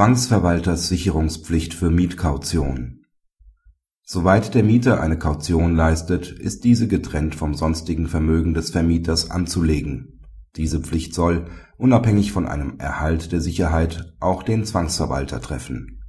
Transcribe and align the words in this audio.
Zwangsverwalterssicherungspflicht 0.00 1.74
für 1.74 1.90
Mietkaution 1.90 3.04
Soweit 4.02 4.54
der 4.54 4.62
Mieter 4.62 4.98
eine 4.98 5.18
Kaution 5.18 5.76
leistet, 5.76 6.30
ist 6.30 6.64
diese 6.64 6.88
getrennt 6.88 7.34
vom 7.34 7.52
sonstigen 7.52 8.06
Vermögen 8.06 8.54
des 8.54 8.70
Vermieters 8.70 9.30
anzulegen. 9.30 10.22
Diese 10.56 10.80
Pflicht 10.80 11.12
soll, 11.14 11.48
unabhängig 11.76 12.32
von 12.32 12.46
einem 12.46 12.78
Erhalt 12.78 13.30
der 13.30 13.42
Sicherheit, 13.42 14.14
auch 14.20 14.42
den 14.42 14.64
Zwangsverwalter 14.64 15.42
treffen. 15.42 16.00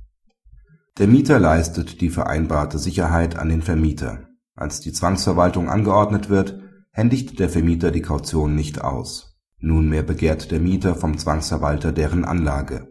Der 0.98 1.08
Mieter 1.08 1.38
leistet 1.38 2.00
die 2.00 2.12
vereinbarte 2.12 2.80
Sicherheit 2.80 3.36
an 3.36 3.50
den 3.50 3.62
Vermieter. 3.62 4.30
Als 4.56 4.80
die 4.80 4.94
Zwangsverwaltung 4.94 5.68
angeordnet 5.68 6.30
wird, 6.30 6.62
händigt 6.92 7.40
der 7.40 7.50
Vermieter 7.50 7.92
die 7.92 8.02
Kaution 8.02 8.56
nicht 8.56 8.82
aus. 8.82 9.38
Nunmehr 9.60 10.04
begehrt 10.04 10.50
der 10.52 10.62
Mieter 10.62 10.96
vom 10.96 11.18
Zwangsverwalter 11.18 11.92
deren 11.92 12.24
Anlage 12.24 12.88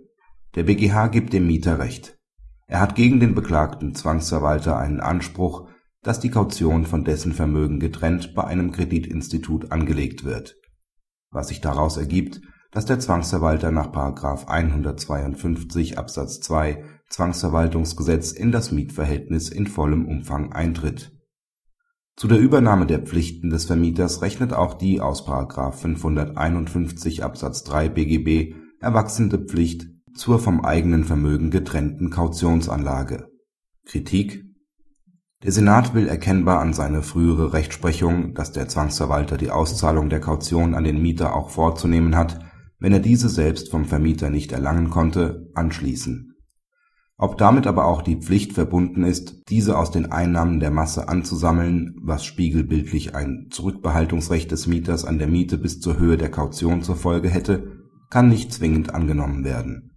der 0.54 0.64
BgH 0.64 1.08
gibt 1.08 1.32
dem 1.32 1.46
Mieter 1.46 1.78
Recht. 1.78 2.18
Er 2.66 2.80
hat 2.80 2.94
gegen 2.94 3.20
den 3.20 3.34
beklagten 3.34 3.94
Zwangsverwalter 3.94 4.78
einen 4.78 5.00
Anspruch, 5.00 5.68
dass 6.02 6.20
die 6.20 6.30
Kaution 6.30 6.86
von 6.86 7.04
dessen 7.04 7.32
Vermögen 7.32 7.80
getrennt 7.80 8.34
bei 8.34 8.44
einem 8.44 8.72
Kreditinstitut 8.72 9.70
angelegt 9.70 10.24
wird, 10.24 10.56
was 11.30 11.48
sich 11.48 11.60
daraus 11.60 11.96
ergibt, 11.96 12.40
dass 12.70 12.86
der 12.86 13.00
Zwangsverwalter 13.00 13.70
nach§ 13.70 13.92
152 14.46 15.98
Absatz 15.98 16.40
2 16.40 16.84
Zwangsverwaltungsgesetz 17.08 18.30
in 18.30 18.52
das 18.52 18.70
Mietverhältnis 18.70 19.48
in 19.48 19.66
vollem 19.66 20.06
Umfang 20.06 20.52
eintritt. 20.52 21.12
Zu 22.16 22.28
der 22.28 22.38
Übernahme 22.38 22.86
der 22.86 23.00
Pflichten 23.00 23.50
des 23.50 23.64
Vermieters 23.64 24.22
rechnet 24.22 24.52
auch 24.52 24.74
die 24.74 25.00
aus§ 25.00 25.26
551 25.72 27.24
Absatz 27.24 27.64
3 27.64 27.88
BGB 27.88 28.54
erwachsene 28.80 29.38
Pflicht 29.38 29.88
zur 30.14 30.38
vom 30.38 30.64
eigenen 30.64 31.04
Vermögen 31.04 31.50
getrennten 31.50 32.10
Kautionsanlage. 32.10 33.28
Kritik 33.86 34.44
Der 35.42 35.52
Senat 35.52 35.94
will 35.94 36.08
erkennbar 36.08 36.60
an 36.60 36.72
seine 36.72 37.02
frühere 37.02 37.52
Rechtsprechung, 37.52 38.34
dass 38.34 38.52
der 38.52 38.68
Zwangsverwalter 38.68 39.36
die 39.36 39.50
Auszahlung 39.50 40.10
der 40.10 40.20
Kaution 40.20 40.74
an 40.74 40.84
den 40.84 41.00
Mieter 41.00 41.34
auch 41.34 41.50
vorzunehmen 41.50 42.16
hat, 42.16 42.40
wenn 42.78 42.92
er 42.92 43.00
diese 43.00 43.28
selbst 43.28 43.70
vom 43.70 43.84
Vermieter 43.84 44.30
nicht 44.30 44.52
erlangen 44.52 44.90
konnte, 44.90 45.48
anschließen. 45.54 46.34
Ob 47.16 47.36
damit 47.36 47.66
aber 47.66 47.84
auch 47.84 48.00
die 48.00 48.16
Pflicht 48.16 48.54
verbunden 48.54 49.04
ist, 49.04 49.42
diese 49.50 49.78
aus 49.78 49.90
den 49.90 50.10
Einnahmen 50.10 50.58
der 50.58 50.70
Masse 50.70 51.08
anzusammeln, 51.08 51.94
was 52.02 52.24
spiegelbildlich 52.24 53.14
ein 53.14 53.48
Zurückbehaltungsrecht 53.50 54.50
des 54.50 54.66
Mieters 54.66 55.04
an 55.04 55.18
der 55.18 55.28
Miete 55.28 55.58
bis 55.58 55.80
zur 55.80 55.98
Höhe 55.98 56.16
der 56.16 56.30
Kaution 56.30 56.82
zur 56.82 56.96
Folge 56.96 57.28
hätte, 57.28 57.86
kann 58.08 58.28
nicht 58.28 58.52
zwingend 58.52 58.94
angenommen 58.94 59.44
werden 59.44 59.90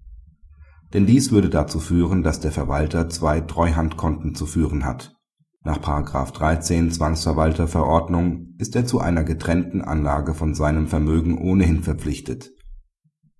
denn 0.93 1.07
dies 1.07 1.31
würde 1.31 1.49
dazu 1.49 1.79
führen, 1.79 2.21
dass 2.23 2.39
der 2.39 2.51
Verwalter 2.51 3.09
zwei 3.09 3.41
Treuhandkonten 3.41 4.35
zu 4.35 4.45
führen 4.45 4.85
hat. 4.85 5.15
Nach§ 5.63 5.79
13 6.33 6.91
Zwangsverwalterverordnung 6.91 8.53
ist 8.59 8.75
er 8.75 8.85
zu 8.85 8.99
einer 8.99 9.23
getrennten 9.23 9.81
Anlage 9.81 10.33
von 10.33 10.53
seinem 10.53 10.87
Vermögen 10.87 11.37
ohnehin 11.37 11.81
verpflichtet. 11.81 12.51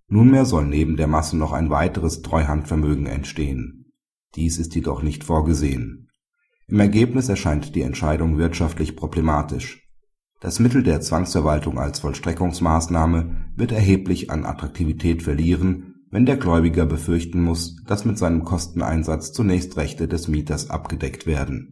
Nunmehr 0.08 0.46
soll 0.46 0.66
neben 0.66 0.96
der 0.96 1.08
Masse 1.08 1.38
noch 1.38 1.52
ein 1.52 1.70
weiteres 1.70 2.22
Treuhandvermögen 2.22 3.06
entstehen. 3.06 3.92
Dies 4.36 4.58
ist 4.58 4.74
jedoch 4.74 5.04
nicht 5.04 5.24
vorgesehen. 5.24 6.10
Im 6.68 6.80
Ergebnis 6.80 7.30
erscheint 7.30 7.76
die 7.76 7.82
Entscheidung 7.82 8.38
wirtschaftlich 8.38 8.96
problematisch. 8.96 9.88
Das 10.40 10.60
Mittel 10.60 10.82
der 10.82 11.02
Zwangsverwaltung 11.02 11.78
als 11.78 12.00
Vollstreckungsmaßnahme 12.00 13.52
wird 13.56 13.72
erheblich 13.72 14.30
an 14.32 14.46
Attraktivität 14.46 15.24
verlieren 15.24 15.93
wenn 16.14 16.28
der 16.28 16.38
Gläubiger 16.38 16.86
befürchten 16.86 17.42
muss, 17.42 17.76
dass 17.88 18.06
mit 18.06 18.20
seinem 18.20 18.44
Kosteneinsatz 18.46 19.34
zunächst 19.34 19.78
Rechte 19.78 20.08
des 20.08 20.28
Mieters 20.28 20.70
abgedeckt 20.70 21.26
werden 21.26 21.72